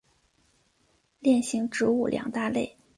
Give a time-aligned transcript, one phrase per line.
[1.19, 2.75] 链型植物两大类。